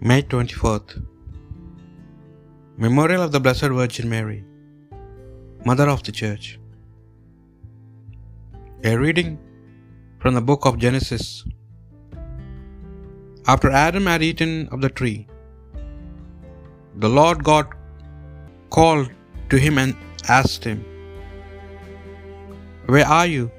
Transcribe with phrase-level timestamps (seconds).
[0.00, 0.90] May 24th
[2.76, 4.44] Memorial of the Blessed Virgin Mary,
[5.68, 6.60] Mother of the Church.
[8.84, 9.30] A reading
[10.20, 11.42] from the book of Genesis.
[13.48, 15.26] After Adam had eaten of the tree,
[16.94, 17.74] the Lord God
[18.70, 19.10] called
[19.50, 19.96] to him and
[20.28, 20.84] asked him,
[22.86, 23.50] Where are you?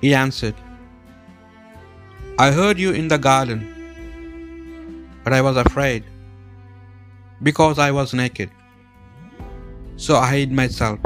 [0.00, 0.54] He answered,
[2.38, 3.60] I heard you in the garden
[5.24, 6.04] but I was afraid,
[7.42, 8.50] because I was naked.
[9.96, 10.98] So I hid myself.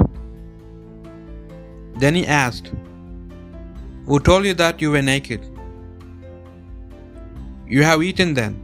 [1.97, 2.73] Then he asked,
[4.07, 5.45] Who told you that you were naked?
[7.67, 8.61] You have eaten then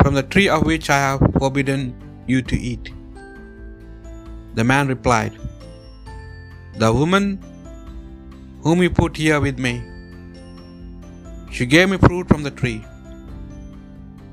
[0.00, 1.94] from the tree of which I have forbidden
[2.26, 2.92] you to eat.
[4.54, 5.38] The man replied,
[6.78, 7.26] The woman
[8.62, 9.74] whom you put here with me,
[11.50, 12.84] she gave me fruit from the tree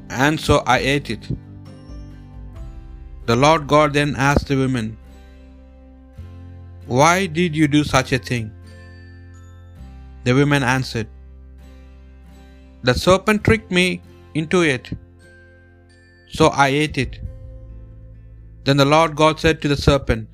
[0.09, 1.27] and so I ate it.
[3.25, 4.97] The Lord God then asked the woman,
[6.87, 8.51] Why did you do such a thing?
[10.23, 11.07] The woman answered,
[12.83, 14.01] The serpent tricked me
[14.33, 14.89] into it,
[16.37, 17.19] so I ate it.
[18.63, 20.27] Then the Lord God said to the serpent,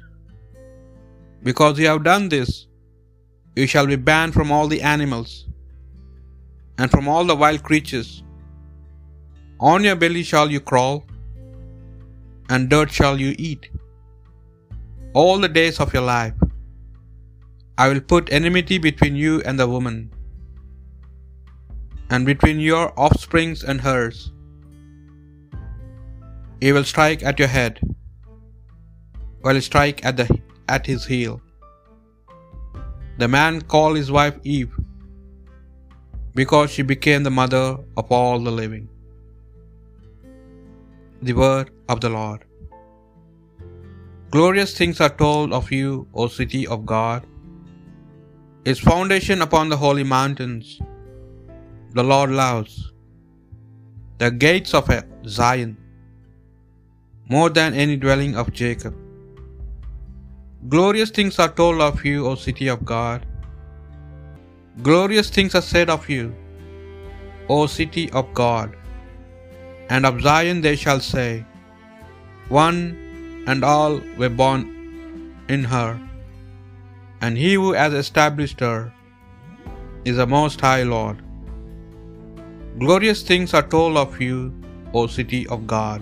[1.44, 2.68] Because you have done this,
[3.56, 5.48] you shall be banned from all the animals
[6.78, 8.25] and from all the wild creatures.
[9.60, 11.06] On your belly shall you crawl,
[12.50, 13.70] and dirt shall you eat.
[15.14, 16.34] All the days of your life
[17.78, 20.12] I will put enmity between you and the woman,
[22.10, 24.32] and between your offsprings and hers.
[26.62, 27.80] He will strike at your head,
[29.42, 30.28] while he strike at, the,
[30.70, 31.42] at his heel.
[33.18, 34.74] The man called his wife Eve,
[36.34, 38.90] because she became the mother of all the living.
[41.28, 42.42] The word of the Lord.
[44.34, 47.24] Glorious things are told of you, O city of God.
[48.72, 50.68] Its foundation upon the holy mountains,
[51.98, 52.76] the Lord loves.
[54.20, 54.92] The gates of
[55.38, 55.74] Zion,
[57.36, 58.96] more than any dwelling of Jacob.
[60.76, 63.26] Glorious things are told of you, O city of God.
[64.90, 66.26] Glorious things are said of you,
[67.58, 68.82] O city of God.
[69.90, 71.46] And of Zion they shall say,
[72.50, 72.78] One
[73.48, 74.62] and all were born
[75.48, 76.00] in her,
[77.22, 78.92] and he who has established her
[80.06, 81.22] is the Most High Lord.
[82.80, 84.38] Glorious things are told of you,
[84.94, 86.02] O city of God.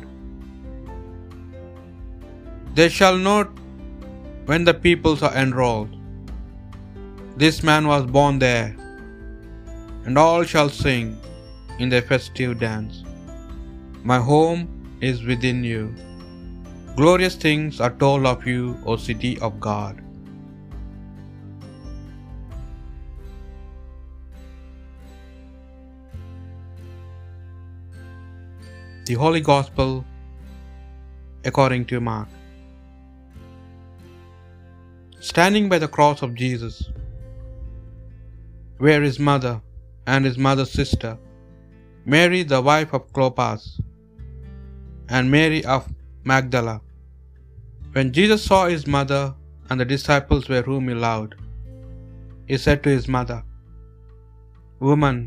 [2.77, 3.51] They shall note
[4.45, 5.91] when the peoples are enrolled.
[7.37, 8.75] This man was born there,
[10.05, 11.17] and all shall sing
[11.79, 13.03] in their festive dance.
[14.03, 15.95] My home is within you.
[16.97, 20.01] Glorious things are told of you, O city of God.
[29.05, 30.05] The Holy Gospel
[31.45, 32.27] according to Mark.
[35.19, 36.89] Standing by the cross of Jesus
[38.79, 39.61] were his mother
[40.07, 41.17] and his mother's sister,
[42.05, 43.79] Mary the wife of Clopas,
[45.15, 45.87] and Mary of
[46.31, 46.75] Magdala.
[47.95, 49.23] When Jesus saw his mother
[49.69, 51.33] and the disciples were whom he loved,
[52.51, 53.39] he said to his mother,
[54.89, 55.19] Woman,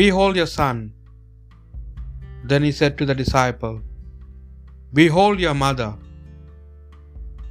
[0.00, 0.78] behold your son.
[2.50, 3.76] Then he said to the disciple,
[5.00, 5.90] Behold your mother.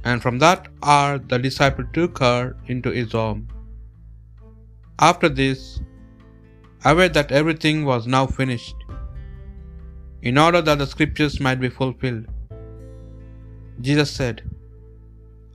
[0.08, 2.42] And from that hour the disciple took her
[2.74, 3.42] into his home.
[5.10, 5.62] After this,
[6.90, 8.77] aware that everything was now finished,
[10.22, 12.26] in order that the scriptures might be fulfilled,
[13.80, 14.42] Jesus said,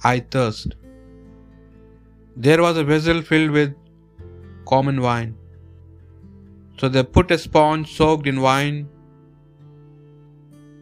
[0.04, 0.76] I thirst.
[2.36, 3.74] There was a vessel filled with
[4.66, 5.36] common wine.
[6.78, 8.90] So they put a sponge soaked in wine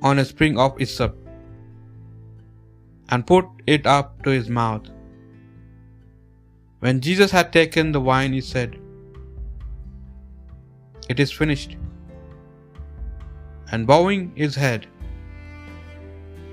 [0.01, 1.18] on a spring of hyssop
[3.10, 4.88] and put it up to his mouth.
[6.80, 8.80] When Jesus had taken the wine, he said,
[11.10, 11.77] It is finished.
[13.71, 14.88] And bowing his head,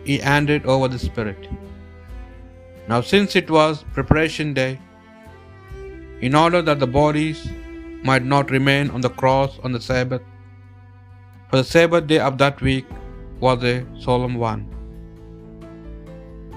[0.04, 1.48] he handed over the Spirit.
[2.88, 4.78] Now, since it was preparation day,
[6.20, 7.48] in order that the bodies
[8.02, 10.22] might not remain on the cross on the Sabbath,
[11.50, 12.86] for the Sabbath day of that week
[13.40, 14.66] was a solemn one.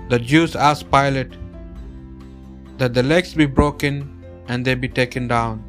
[0.10, 1.34] The Jews asked Pilate
[2.78, 5.64] that the legs be broken and they be taken down.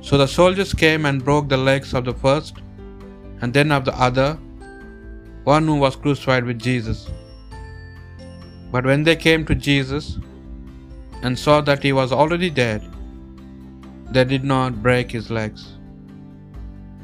[0.00, 2.56] So the soldiers came and broke the legs of the first
[3.44, 4.28] and then of the other,
[5.52, 7.00] one who was crucified with Jesus.
[8.72, 10.06] But when they came to Jesus
[11.22, 12.86] and saw that he was already dead,
[14.14, 15.62] they did not break his legs.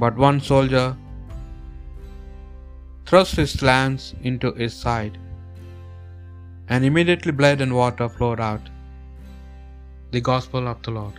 [0.03, 0.87] But one soldier
[3.11, 5.17] thrust his lance into his side,
[6.71, 8.67] and immediately blood and water flowed out.
[10.15, 11.19] The Gospel of the Lord.